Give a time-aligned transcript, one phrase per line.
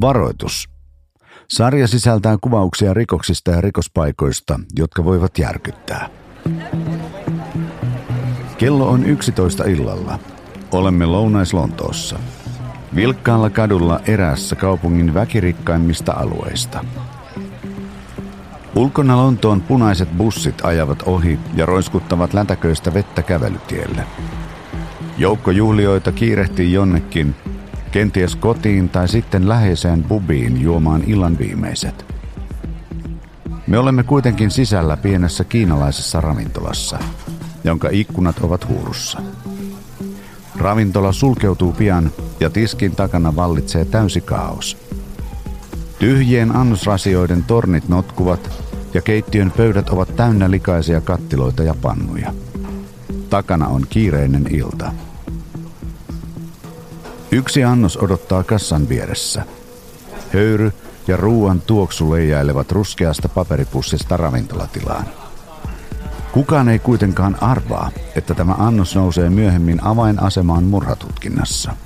[0.00, 0.68] Varoitus.
[1.48, 6.10] Sarja sisältää kuvauksia rikoksista ja rikospaikoista, jotka voivat järkyttää.
[8.58, 10.18] Kello on 11 illalla.
[10.72, 12.18] Olemme Lounais-Lontoossa.
[12.94, 16.84] Vilkkaalla kadulla erässä kaupungin väkirikkaimmista alueista.
[18.76, 24.04] Ulkona Lontoon punaiset bussit ajavat ohi ja roiskuttavat lätäköistä vettä kävelytielle.
[25.18, 27.34] Joukko juhlioita kiirehtii jonnekin,
[27.92, 32.04] kenties kotiin tai sitten läheiseen bubiin juomaan illan viimeiset.
[33.66, 36.98] Me olemme kuitenkin sisällä pienessä kiinalaisessa ravintolassa,
[37.64, 39.22] jonka ikkunat ovat huurussa.
[40.56, 44.76] Ravintola sulkeutuu pian ja tiskin takana vallitsee täysi kaos.
[45.98, 48.50] Tyhjien annosrasioiden tornit notkuvat
[48.94, 52.32] ja keittiön pöydät ovat täynnä likaisia kattiloita ja pannuja.
[53.30, 54.92] Takana on kiireinen ilta.
[57.40, 59.44] Yksi annos odottaa kassan vieressä.
[60.34, 60.72] Höyry
[61.08, 65.04] ja ruuan tuoksu leijailevat ruskeasta paperipussista ravintolatilaan.
[66.32, 71.76] Kukaan ei kuitenkaan arvaa, että tämä annos nousee myöhemmin avainasemaan murhatutkinnassa.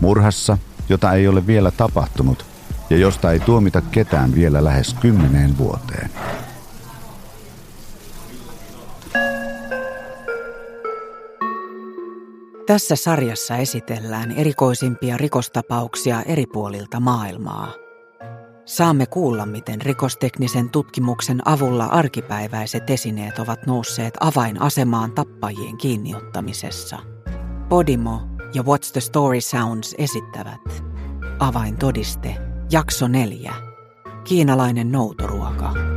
[0.00, 2.46] Murhassa, jota ei ole vielä tapahtunut
[2.90, 6.10] ja josta ei tuomita ketään vielä lähes kymmeneen vuoteen.
[12.66, 17.72] Tässä sarjassa esitellään erikoisimpia rikostapauksia eri puolilta maailmaa.
[18.64, 26.98] Saamme kuulla, miten rikosteknisen tutkimuksen avulla arkipäiväiset esineet ovat nousseet avainasemaan tappajien kiinniottamisessa.
[27.68, 28.20] Podimo
[28.54, 30.84] ja What's the Story Sounds esittävät
[31.38, 32.36] Avaintodiste,
[32.70, 33.54] jakso 4.
[34.24, 35.93] Kiinalainen noutoruoka.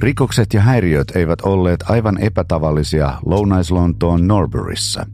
[0.00, 5.06] Rikokset ja häiriöt eivät olleet aivan epätavallisia Lounais-Lontoon Norburyssa.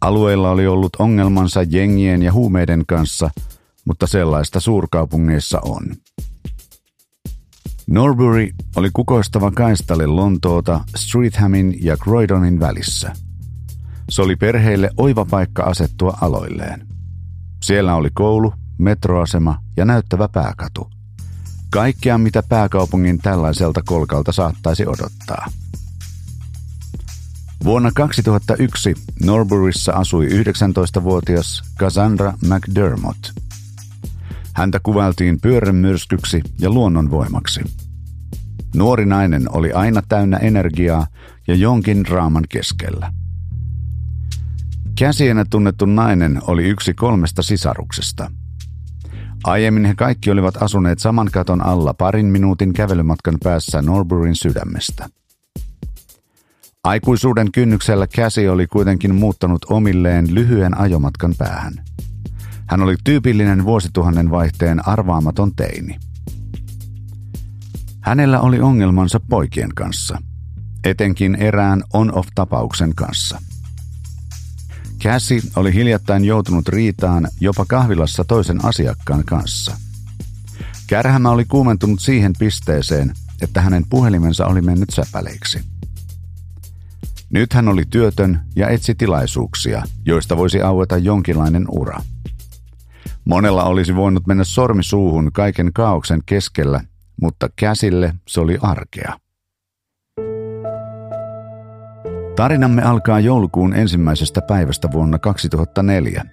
[0.00, 3.30] Alueella oli ollut ongelmansa jengien ja huumeiden kanssa,
[3.84, 5.82] mutta sellaista suurkaupungeissa on.
[7.86, 13.12] Norbury oli kukoistava kaistale Lontoota Streethamin ja Croydonin välissä.
[14.10, 16.86] Se oli perheille oiva paikka asettua aloilleen.
[17.62, 20.90] Siellä oli koulu, metroasema ja näyttävä pääkatu–
[21.72, 25.46] Kaikkea, mitä pääkaupungin tällaiselta kolkalta saattaisi odottaa.
[27.64, 33.30] Vuonna 2001 Norburyssa asui 19-vuotias Cassandra McDermott.
[34.54, 37.60] Häntä kuvailtiin pyörämyrskyksi ja luonnonvoimaksi.
[38.76, 41.06] Nuori nainen oli aina täynnä energiaa
[41.48, 43.12] ja jonkin draaman keskellä.
[44.98, 48.30] Käsienä tunnettu nainen oli yksi kolmesta sisaruksesta–
[49.44, 55.08] Aiemmin he kaikki olivat asuneet saman katon alla parin minuutin kävelymatkan päässä Norburyn sydämestä.
[56.84, 61.72] Aikuisuuden kynnyksellä käsi oli kuitenkin muuttanut omilleen lyhyen ajomatkan päähän.
[62.66, 65.98] Hän oli tyypillinen vuosituhannen vaihteen arvaamaton teini.
[68.00, 70.18] Hänellä oli ongelmansa poikien kanssa,
[70.84, 73.38] etenkin erään on-off-tapauksen kanssa–
[75.02, 79.76] Käsi oli hiljattain joutunut riitaan jopa kahvilassa toisen asiakkaan kanssa.
[80.86, 83.12] Kärhämä oli kuumentunut siihen pisteeseen,
[83.42, 85.60] että hänen puhelimensa oli mennyt säpäleiksi.
[87.30, 92.00] Nyt hän oli työtön ja etsi tilaisuuksia, joista voisi aueta jonkinlainen ura.
[93.24, 96.80] Monella olisi voinut mennä sormi suuhun kaiken kaauksen keskellä,
[97.20, 99.18] mutta käsille se oli arkea.
[102.36, 106.24] Tarinamme alkaa joulukuun ensimmäisestä päivästä vuonna 2004,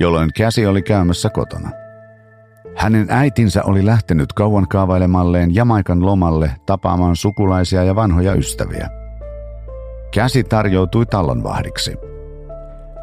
[0.00, 1.70] jolloin käsi oli käymässä kotona.
[2.76, 8.88] Hänen äitinsä oli lähtenyt kauan kaavailemalleen Jamaikan lomalle tapaamaan sukulaisia ja vanhoja ystäviä.
[10.14, 11.96] Käsi tarjoutui talonvahdiksi.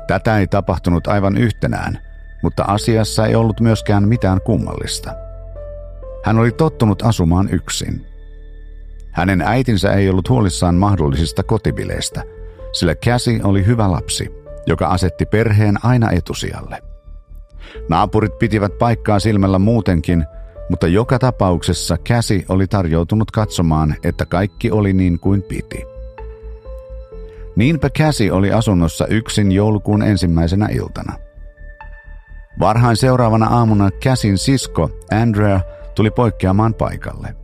[0.07, 1.99] Tätä ei tapahtunut aivan yhtenään,
[2.43, 5.13] mutta asiassa ei ollut myöskään mitään kummallista.
[6.23, 8.05] Hän oli tottunut asumaan yksin–
[9.19, 12.23] hänen äitinsä ei ollut huolissaan mahdollisista kotibileistä,
[12.71, 14.29] sillä Käsi oli hyvä lapsi,
[14.67, 16.81] joka asetti perheen aina etusijalle.
[17.89, 20.25] Naapurit pitivät paikkaa silmällä muutenkin,
[20.69, 25.85] mutta joka tapauksessa Käsi oli tarjoutunut katsomaan, että kaikki oli niin kuin piti.
[27.55, 31.13] Niinpä Käsi oli asunnossa yksin joulukuun ensimmäisenä iltana.
[32.59, 35.61] Varhain seuraavana aamuna Käsin sisko Andrea
[35.95, 37.35] tuli poikkeamaan paikalle.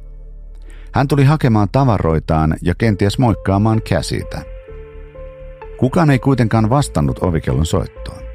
[0.93, 4.54] Hän tuli hakemaan tavaroitaan ja kenties moikkaamaan käsitä.
[5.77, 8.25] Kukaan ei kuitenkaan vastannut ovikellon soittoon.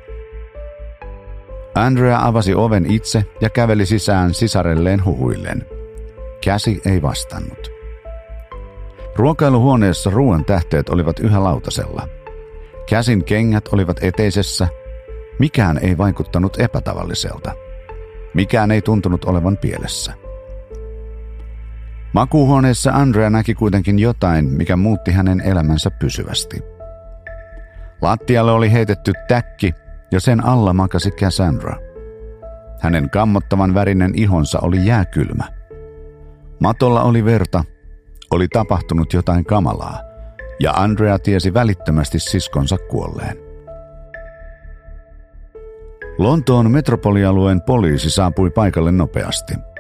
[1.74, 5.66] Andrea avasi oven itse ja käveli sisään sisarelleen huhuillen.
[6.44, 7.70] Käsi ei vastannut.
[9.16, 12.08] Ruokailuhuoneessa ruoan tähteet olivat yhä lautasella.
[12.88, 14.68] Käsin kengät olivat eteisessä.
[15.38, 17.52] Mikään ei vaikuttanut epätavalliselta.
[18.34, 20.12] Mikään ei tuntunut olevan pielessä.
[22.12, 26.79] Makuuhuoneessa Andrea näki kuitenkin jotain, mikä muutti hänen elämänsä pysyvästi.
[28.02, 29.74] Lattialle oli heitetty täkki
[30.12, 31.76] ja sen alla makasi Cassandra.
[32.80, 35.44] Hänen kammottavan värinen ihonsa oli jääkylmä.
[36.60, 37.64] Matolla oli verta,
[38.30, 40.00] oli tapahtunut jotain kamalaa,
[40.60, 43.36] ja Andrea tiesi välittömästi siskonsa kuolleen.
[46.18, 49.54] Lontoon metropolialueen poliisi saapui paikalle nopeasti–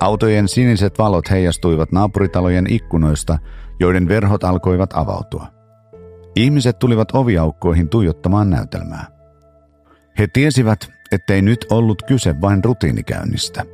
[0.00, 3.38] Autojen siniset valot heijastuivat naapuritalojen ikkunoista,
[3.80, 5.46] joiden verhot alkoivat avautua.
[6.36, 9.06] Ihmiset tulivat oviaukkoihin tuijottamaan näytelmää.
[10.18, 13.64] He tiesivät, ettei nyt ollut kyse vain rutiinikäynnistä.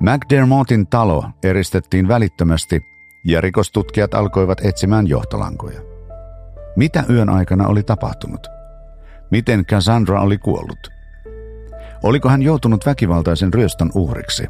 [0.00, 2.80] McDermottin talo eristettiin välittömästi
[3.24, 5.80] ja rikostutkijat alkoivat etsimään johtolankoja.
[6.76, 8.46] Mitä yön aikana oli tapahtunut?
[9.30, 10.88] Miten Cassandra oli kuollut?
[12.02, 14.46] Oliko hän joutunut väkivaltaisen ryöstön uhriksi?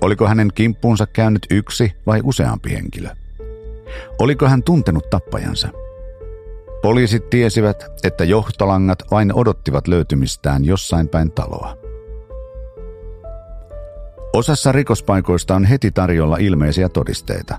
[0.00, 3.08] Oliko hänen kimppuunsa käynyt yksi vai useampi henkilö?
[4.18, 5.68] Oliko hän tuntenut tappajansa?
[6.82, 11.76] Poliisit tiesivät, että johtolangat vain odottivat löytymistään jossain päin taloa.
[14.32, 17.58] Osassa rikospaikoista on heti tarjolla ilmeisiä todisteita.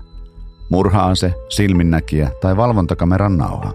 [0.70, 3.72] Murhaase, silminnäkijä tai valvontakameran nauha.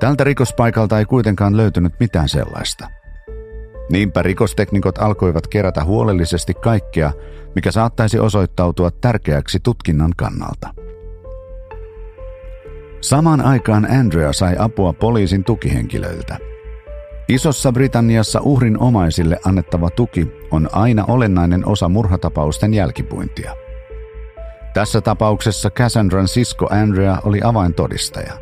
[0.00, 2.88] Tältä rikospaikalta ei kuitenkaan löytynyt mitään sellaista–
[3.92, 7.12] Niinpä rikosteknikot alkoivat kerätä huolellisesti kaikkea,
[7.54, 10.74] mikä saattaisi osoittautua tärkeäksi tutkinnan kannalta.
[13.02, 16.38] Samaan aikaan Andrea sai apua poliisin tukihenkilöiltä.
[17.28, 23.56] Isossa Britanniassa uhrin omaisille annettava tuki on aina olennainen osa murhatapausten jälkipuintia.
[24.74, 28.32] Tässä tapauksessa Cassandran sisko Andrea oli avaintodistaja.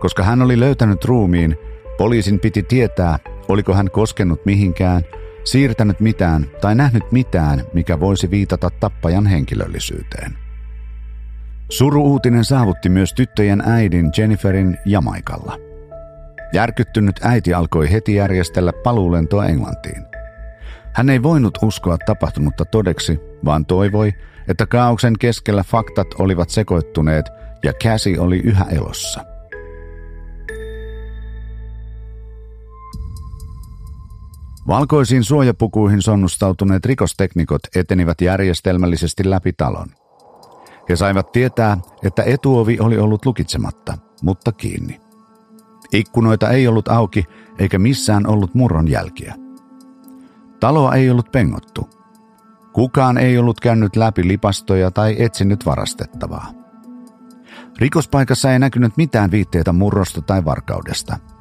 [0.00, 1.58] Koska hän oli löytänyt ruumiin,
[1.98, 3.18] poliisin piti tietää,
[3.48, 5.02] Oliko hän koskenut mihinkään,
[5.44, 10.43] siirtänyt mitään tai nähnyt mitään, mikä voisi viitata tappajan henkilöllisyyteen?
[11.70, 15.58] Suruuutinen saavutti myös tyttöjen äidin Jenniferin Jamaikalla.
[16.52, 20.04] Järkyttynyt äiti alkoi heti järjestellä paluulentoa Englantiin.
[20.92, 24.12] Hän ei voinut uskoa tapahtunutta todeksi, vaan toivoi,
[24.48, 27.26] että kaauksen keskellä faktat olivat sekoittuneet
[27.64, 29.24] ja käsi oli yhä elossa–
[34.68, 39.86] Valkoisiin suojapukuihin sonnustautuneet rikosteknikot etenivät järjestelmällisesti läpi talon.
[40.88, 45.00] He saivat tietää, että etuovi oli ollut lukitsematta, mutta kiinni.
[45.92, 47.24] Ikkunoita ei ollut auki
[47.58, 49.34] eikä missään ollut murron jälkiä.
[50.60, 51.90] Taloa ei ollut pengottu.
[52.72, 56.52] Kukaan ei ollut käynyt läpi lipastoja tai etsinyt varastettavaa.
[57.78, 61.18] Rikospaikassa ei näkynyt mitään viitteitä murrosta tai varkaudesta–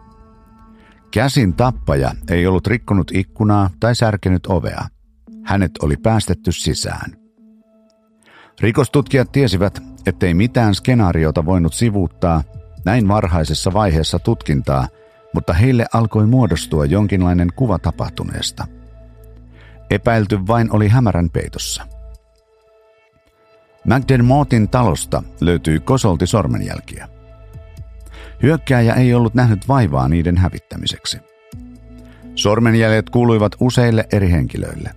[1.13, 4.87] Käsin tappaja ei ollut rikkonut ikkunaa tai särkenyt ovea.
[5.43, 7.22] Hänet oli päästetty sisään.
[8.63, 12.44] Rikostutkijat tiesivät, ettei mitään skenaariota voinut sivuuttaa
[12.86, 14.88] näin varhaisessa vaiheessa tutkintaa,
[15.33, 18.68] mutta heille alkoi muodostua jonkinlainen kuva tapahtuneesta.
[19.89, 21.88] Epäilty vain oli hämärän peitossa.
[23.86, 27.10] McDermottin talosta löytyi kosolti sormenjälkiä.
[28.43, 31.17] Hyökkääjä ei ollut nähnyt vaivaa niiden hävittämiseksi.
[32.36, 34.91] Sormenjäljet kuuluivat useille eri henkilöille.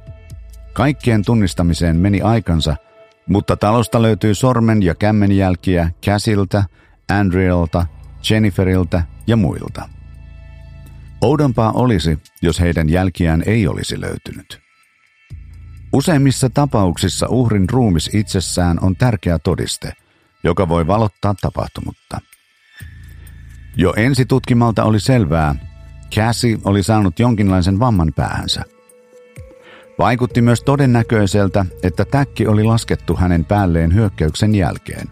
[0.72, 2.76] Kaikkien tunnistamiseen meni aikansa,
[3.28, 6.64] mutta talosta löytyi sormen- ja kämmenjälkiä Käsiltä,
[7.08, 7.86] Andrealta,
[8.30, 9.88] Jenniferiltä ja muilta.
[11.20, 14.60] Oudompaa olisi, jos heidän jälkiään ei olisi löytynyt.
[15.92, 19.92] Useimmissa tapauksissa uhrin ruumis itsessään on tärkeä todiste,
[20.44, 22.20] joka voi valottaa tapahtumutta–
[23.78, 25.54] jo ensitutkimalta oli selvää,
[26.14, 28.62] Cassie oli saanut jonkinlaisen vamman päähänsä.
[29.98, 35.06] Vaikutti myös todennäköiseltä, että täkki oli laskettu hänen päälleen hyökkäyksen jälkeen.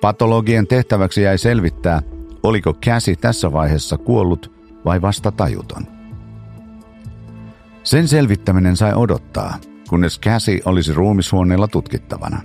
[0.00, 2.02] Patologien tehtäväksi jäi selvittää,
[2.42, 4.52] oliko käsi tässä vaiheessa kuollut
[4.84, 5.86] vai vasta tajuton.
[7.82, 12.42] Sen selvittäminen sai odottaa, kunnes käsi olisi ruumishuoneella tutkittavana.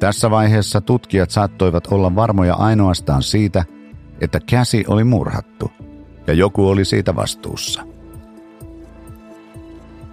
[0.00, 3.64] Tässä vaiheessa tutkijat saattoivat olla varmoja ainoastaan siitä,
[4.20, 5.72] että käsi oli murhattu
[6.26, 7.93] ja joku oli siitä vastuussa.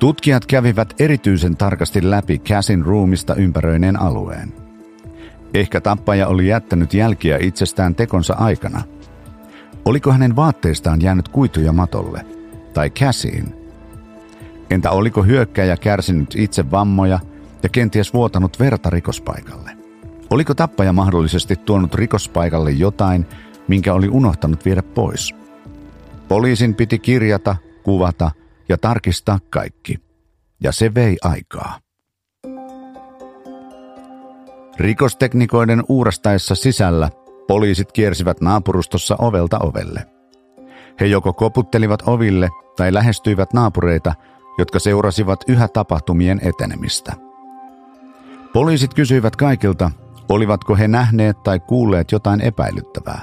[0.01, 4.53] Tutkijat kävivät erityisen tarkasti läpi käsin ruumista ympäröineen alueen.
[5.53, 8.81] Ehkä tappaja oli jättänyt jälkiä itsestään tekonsa aikana.
[9.85, 12.25] Oliko hänen vaatteistaan jäänyt kuituja matolle
[12.73, 13.55] tai käsiin?
[14.69, 17.19] Entä oliko hyökkäjä kärsinyt itse vammoja
[17.63, 19.71] ja kenties vuotanut verta rikospaikalle?
[20.29, 23.25] Oliko tappaja mahdollisesti tuonut rikospaikalle jotain,
[23.67, 25.35] minkä oli unohtanut viedä pois?
[26.27, 28.31] Poliisin piti kirjata, kuvata
[28.71, 29.97] ja tarkistaa kaikki.
[30.63, 31.79] Ja se vei aikaa.
[34.77, 37.09] Rikosteknikoiden uurastaessa sisällä
[37.47, 40.05] poliisit kiersivät naapurustossa ovelta ovelle.
[40.99, 44.13] He joko koputtelivat oville tai lähestyivät naapureita,
[44.57, 47.13] jotka seurasivat yhä tapahtumien etenemistä.
[48.53, 49.91] Poliisit kysyivät kaikilta,
[50.29, 53.21] olivatko he nähneet tai kuulleet jotain epäilyttävää.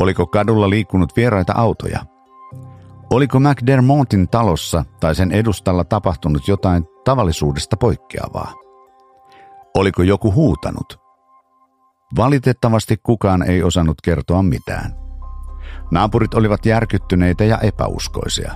[0.00, 2.17] Oliko kadulla liikkunut vieraita autoja?
[3.10, 8.52] Oliko McDermottin talossa tai sen edustalla tapahtunut jotain tavallisuudesta poikkeavaa?
[9.76, 11.00] Oliko joku huutanut?
[12.16, 14.96] Valitettavasti kukaan ei osannut kertoa mitään.
[15.90, 18.54] Naapurit olivat järkyttyneitä ja epäuskoisia,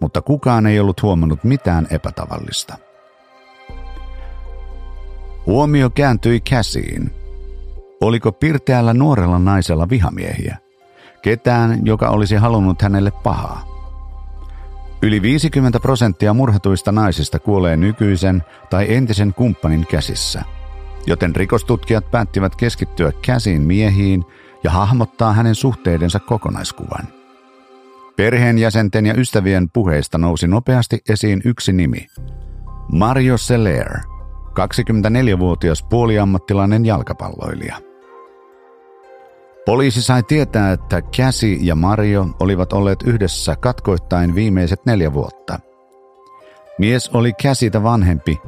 [0.00, 2.76] mutta kukaan ei ollut huomannut mitään epätavallista.
[5.46, 7.10] Huomio kääntyi käsiin.
[8.00, 10.56] Oliko pirteällä nuorella naisella vihamiehiä?
[11.22, 13.71] Ketään, joka olisi halunnut hänelle pahaa?
[15.04, 20.42] Yli 50 prosenttia murhatuista naisista kuolee nykyisen tai entisen kumppanin käsissä,
[21.06, 24.24] joten rikostutkijat päättivät keskittyä käsiin miehiin
[24.64, 27.08] ja hahmottaa hänen suhteidensa kokonaiskuvan.
[28.16, 32.06] Perheenjäsenten ja ystävien puheista nousi nopeasti esiin yksi nimi.
[32.92, 33.98] Mario Seller,
[34.48, 37.91] 24-vuotias puoliammattilainen jalkapalloilija.
[39.66, 45.58] Poliisi sai tietää, että Käsi ja Mario olivat olleet yhdessä katkoittain viimeiset neljä vuotta.
[46.78, 48.40] Mies oli Käsitä vanhempi.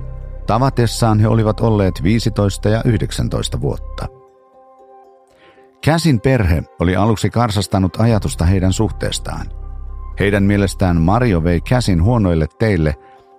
[0.47, 4.07] Tavatessaan he olivat olleet 15 ja 19 vuotta.
[5.85, 9.47] Käsin perhe oli aluksi karsastanut ajatusta heidän suhteestaan.
[10.21, 12.95] Heidän mielestään Mario vei Käsin huonoille teille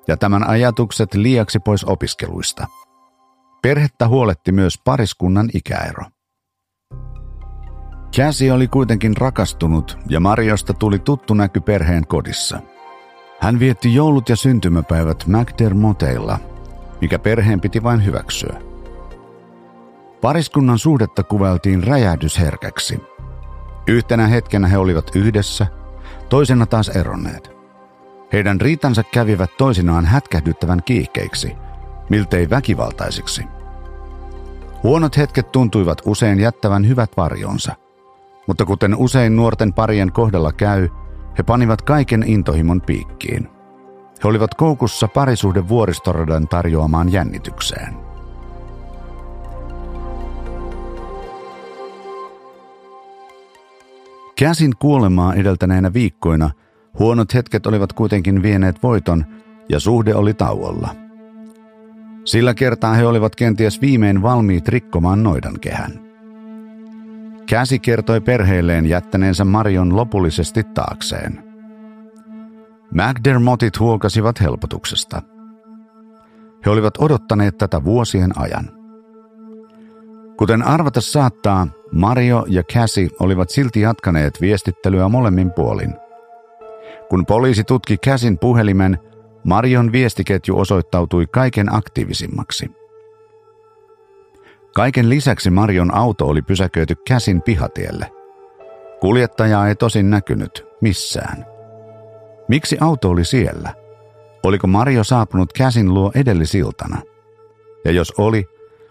[0.08, 2.68] ja tämän ajatukset liiaksi pois opiskeluista.
[3.62, 6.15] Perhettä huoletti myös pariskunnan ikäero.
[8.16, 12.60] Käsi oli kuitenkin rakastunut ja Mariosta tuli tuttu näky perheen kodissa.
[13.40, 16.40] Hän vietti joulut ja syntymäpäivät McDermotteilla,
[17.02, 18.62] mikä perheen piti vain hyväksyä.
[20.22, 23.00] Pariskunnan suhdetta kuvailtiin räjähdysherkäksi.
[23.88, 25.68] Yhtenä hetkenä he olivat yhdessä,
[26.30, 27.52] toisena taas eronneet.
[28.34, 31.56] Heidän riitansa kävivät toisinaan hätkähdyttävän kiihkeiksi,
[32.10, 33.44] miltei väkivaltaisiksi.
[34.84, 37.76] Huonot hetket tuntuivat usein jättävän hyvät varjonsa–
[38.48, 40.90] mutta kuten usein nuorten parien kohdalla käy,
[41.38, 43.50] he panivat kaiken intohimon piikkiin.
[44.24, 48.06] He olivat koukussa parisuhde vuoristoradan tarjoamaan jännitykseen.
[54.36, 56.50] Käsin kuolemaa edeltäneinä viikkoina
[57.00, 59.26] huonot hetket olivat kuitenkin vieneet voiton
[59.70, 60.96] ja suhde oli tauolla.
[62.26, 66.05] Sillä kertaa he olivat kenties viimein valmiit rikkomaan noidan kehän.
[67.46, 71.44] Käsi kertoi perheelleen jättäneensä Marion lopullisesti taakseen.
[72.92, 75.22] McDermottit huokasivat helpotuksesta.
[76.66, 78.70] He olivat odottaneet tätä vuosien ajan.
[80.38, 85.96] Kuten arvata saattaa, Mario ja Käsi olivat silti jatkaneet viestittelyä molemmin puolin.
[87.10, 88.98] Kun poliisi tutki Käsin puhelimen,
[89.44, 92.72] Marion viestiketju osoittautui kaiken aktiivisimmaksi–
[94.76, 98.12] Kaiken lisäksi Marion auto oli pysäköity käsin pihatielle.
[99.02, 101.46] Kuljettajaa ei tosin näkynyt missään.
[102.48, 103.74] Miksi auto oli siellä?
[104.44, 107.02] Oliko Mario saapunut käsin luo edellisiltana?
[107.86, 108.46] Ja jos oli,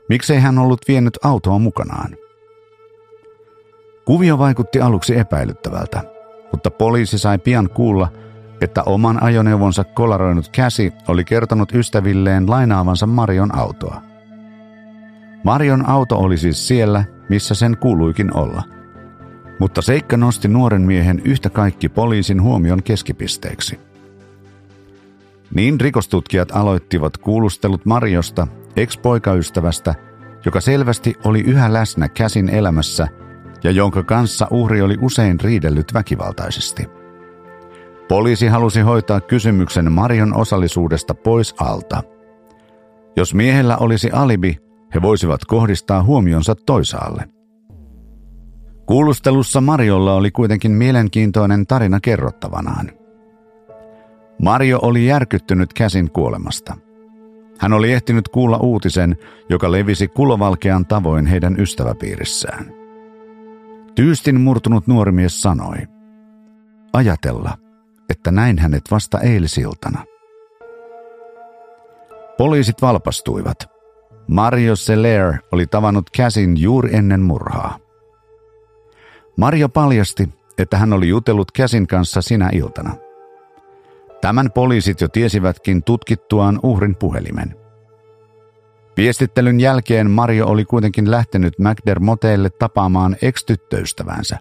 [0.09, 2.17] miksei hän ollut vienyt autoa mukanaan?
[4.05, 6.03] Kuvio vaikutti aluksi epäilyttävältä,
[6.53, 8.09] mutta poliisi sai pian kuulla,
[8.61, 14.03] että oman ajoneuvonsa kolaroinut käsi oli kertonut ystävilleen lainaavansa Marion autoa–
[15.45, 18.63] Marion auto oli siis siellä, missä sen kuuluikin olla.
[19.59, 23.81] Mutta seikka nosti nuoren miehen yhtä kaikki poliisin huomion keskipisteeksi.
[25.55, 28.47] Niin rikostutkijat aloittivat kuulustelut Mariosta,
[28.77, 29.95] ex-poikaystävästä,
[30.45, 33.09] joka selvästi oli yhä läsnä käsin elämässä
[33.65, 36.87] ja jonka kanssa uhri oli usein riidellyt väkivaltaisesti.
[38.09, 42.03] Poliisi halusi hoitaa kysymyksen Marion osallisuudesta pois alta.
[43.17, 44.59] Jos miehellä olisi alibi,
[44.95, 47.29] he voisivat kohdistaa huomionsa toisaalle.
[48.87, 52.91] Kuulustelussa Mariolla oli kuitenkin mielenkiintoinen tarina kerrottavanaan.
[54.43, 56.77] Mario oli järkyttynyt käsin kuolemasta.
[57.59, 59.17] Hän oli ehtinyt kuulla uutisen,
[59.51, 62.73] joka levisi kulovalkean tavoin heidän ystäväpiirissään.
[63.95, 65.77] Tyystin murtunut nuori mies sanoi,
[66.93, 67.59] ajatella,
[68.11, 70.05] että näin hänet vasta eilisiltana.
[72.39, 73.57] Poliisit valpastuivat–
[74.29, 77.79] Mario Seller oli tavannut Käsin juuri ennen murhaa.
[79.37, 80.29] Mario paljasti,
[80.59, 82.95] että hän oli jutellut Käsin kanssa sinä iltana.
[84.21, 87.57] Tämän poliisit jo tiesivätkin tutkittuaan uhrin puhelimen.
[88.97, 94.39] Viestittelyn jälkeen Mario oli kuitenkin lähtenyt McDermotteille tapaamaan ex-tyttöystävänsä.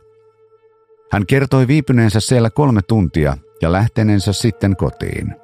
[1.12, 5.43] Hän kertoi viipyneensä siellä kolme tuntia ja lähteneensä sitten kotiin.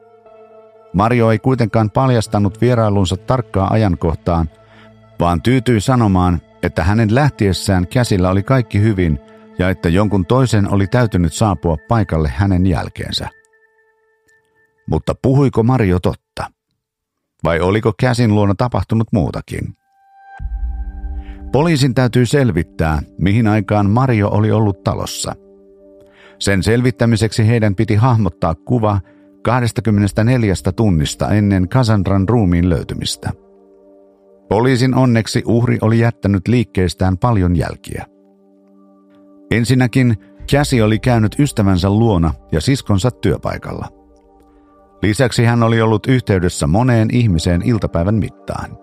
[0.93, 4.49] Mario ei kuitenkaan paljastanut vierailunsa tarkkaa ajankohtaan,
[5.19, 9.19] vaan tyytyi sanomaan, että hänen lähtiessään käsillä oli kaikki hyvin
[9.59, 13.29] ja että jonkun toisen oli täytynyt saapua paikalle hänen jälkeensä.
[14.87, 16.51] Mutta puhuiko Mario totta?
[17.43, 19.75] Vai oliko käsin luona tapahtunut muutakin?
[21.51, 25.35] Poliisin täytyy selvittää, mihin aikaan Mario oli ollut talossa.
[26.39, 28.99] Sen selvittämiseksi heidän piti hahmottaa kuva
[29.41, 33.31] 24 tunnista ennen Cassandran ruumiin löytymistä.
[34.49, 38.05] Poliisin onneksi uhri oli jättänyt liikkeestään paljon jälkiä.
[39.51, 40.17] Ensinnäkin
[40.51, 43.87] Käsi oli käynyt ystävänsä luona ja siskonsa työpaikalla.
[45.01, 48.77] Lisäksi hän oli ollut yhteydessä moneen ihmiseen iltapäivän mittaan.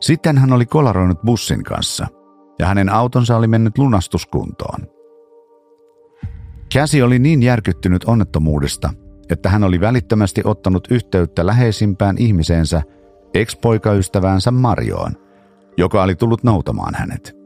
[0.00, 2.06] Sitten hän oli kolaroinut bussin kanssa
[2.58, 4.80] ja hänen autonsa oli mennyt lunastuskuntoon.
[6.72, 8.90] Käsi oli niin järkyttynyt onnettomuudesta,
[9.30, 12.82] että hän oli välittömästi ottanut yhteyttä läheisimpään ihmiseensä,
[13.34, 15.12] ex-poikaystäväänsä Marjoon,
[15.76, 17.36] joka oli tullut noutamaan hänet.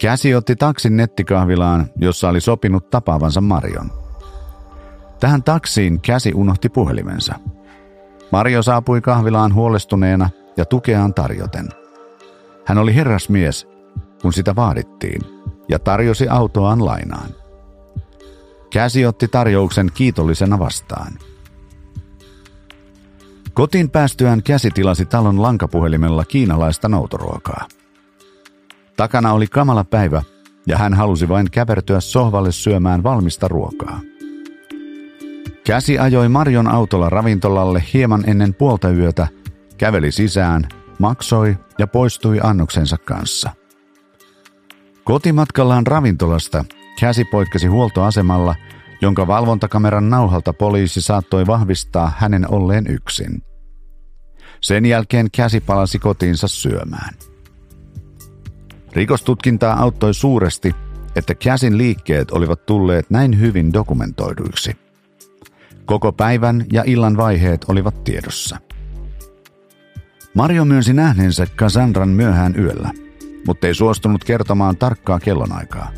[0.00, 3.90] Käsi otti taksin nettikahvilaan, jossa oli sopinut tapaavansa Marion.
[5.20, 7.34] Tähän taksiin Käsi unohti puhelimensa.
[8.32, 11.68] Mario saapui kahvilaan huolestuneena ja tukeaan tarjoten.
[12.64, 13.68] Hän oli herrasmies,
[14.22, 15.20] kun sitä vaadittiin,
[15.68, 17.39] ja tarjosi autoaan lainaan.
[18.70, 21.12] Käsi otti tarjouksen kiitollisena vastaan.
[23.54, 27.68] Kotiin päästyään käsi tilasi talon lankapuhelimella kiinalaista noutoruokaa.
[28.96, 30.22] Takana oli kamala päivä
[30.66, 34.00] ja hän halusi vain käpertyä sohvalle syömään valmista ruokaa.
[35.64, 39.28] Käsi ajoi Marion autolla ravintolalle hieman ennen puolta yötä,
[39.78, 40.68] käveli sisään,
[40.98, 43.50] maksoi ja poistui annoksensa kanssa.
[45.04, 46.64] Kotimatkallaan ravintolasta
[47.00, 48.54] Käsi poikkesi huoltoasemalla,
[49.00, 53.42] jonka valvontakameran nauhalta poliisi saattoi vahvistaa hänen olleen yksin.
[54.60, 57.14] Sen jälkeen Käsi palasi kotiinsa syömään.
[58.92, 60.74] Rikostutkintaa auttoi suuresti,
[61.16, 64.76] että Käsin liikkeet olivat tulleet näin hyvin dokumentoiduiksi.
[65.84, 68.58] Koko päivän ja illan vaiheet olivat tiedossa.
[70.34, 72.90] Mario myönsi nähneensä Cassandran myöhään yöllä,
[73.46, 75.92] mutta ei suostunut kertomaan tarkkaa kellonaikaa.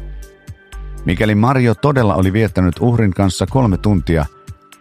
[1.04, 4.24] Mikäli Mario todella oli viettänyt uhrin kanssa kolme tuntia,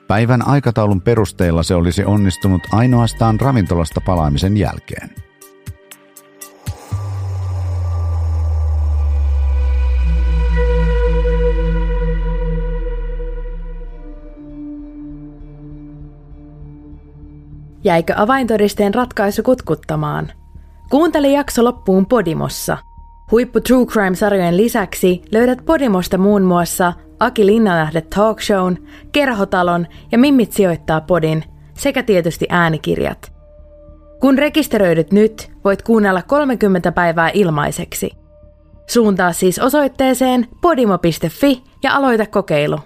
[0.08, 5.10] päivän aikataulun perusteella se olisi onnistunut ainoastaan ravintolasta palaamisen jälkeen.
[17.84, 20.32] Jäikö avaintodisteen ratkaisu kutkuttamaan?
[20.90, 22.78] Kuuntele jakso loppuun Podimossa–
[23.32, 28.78] Huippu True Crime-sarjojen lisäksi löydät Podimosta muun muassa Aki Linnanähde Talk Shown,
[29.12, 33.34] Kerhotalon ja Mimmit sijoittaa podin sekä tietysti äänikirjat.
[34.20, 38.12] Kun rekisteröidyt nyt, voit kuunnella 30 päivää ilmaiseksi.
[38.88, 42.80] Suuntaa siis osoitteeseen podimo.fi ja aloita kokeilu.